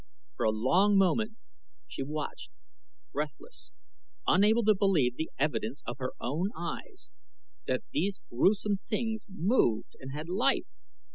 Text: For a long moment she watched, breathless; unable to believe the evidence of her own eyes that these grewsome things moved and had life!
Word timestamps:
For 0.35 0.45
a 0.47 0.51
long 0.51 0.97
moment 0.97 1.37
she 1.87 2.01
watched, 2.01 2.49
breathless; 3.13 3.71
unable 4.25 4.63
to 4.63 4.73
believe 4.73 5.15
the 5.15 5.29
evidence 5.37 5.83
of 5.85 5.99
her 5.99 6.13
own 6.19 6.49
eyes 6.57 7.11
that 7.67 7.83
these 7.91 8.19
grewsome 8.31 8.77
things 8.77 9.27
moved 9.29 9.95
and 9.99 10.11
had 10.11 10.27
life! 10.27 10.65